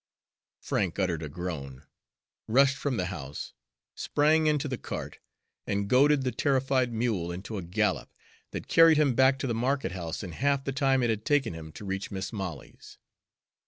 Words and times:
Frank 0.63 0.97
uttered 0.97 1.21
a 1.21 1.29
groan, 1.29 1.83
rushed 2.47 2.75
from 2.75 2.97
the 2.97 3.05
house, 3.13 3.53
sprang 3.93 4.47
into 4.47 4.67
the 4.67 4.79
cart, 4.79 5.19
and 5.67 5.87
goaded 5.87 6.23
the 6.23 6.31
terrified 6.31 6.91
mule 6.91 7.31
into 7.31 7.55
a 7.55 7.61
gallop 7.61 8.11
that 8.49 8.67
carried 8.67 8.97
him 8.97 9.13
back 9.13 9.37
to 9.37 9.45
the 9.45 9.53
market 9.53 9.91
house 9.91 10.23
in 10.23 10.31
half 10.31 10.63
the 10.63 10.71
time 10.71 11.03
it 11.03 11.11
had 11.11 11.23
taken 11.23 11.53
him 11.53 11.71
to 11.73 11.85
reach 11.85 12.09
Mis' 12.09 12.33
Molly's. 12.33 12.97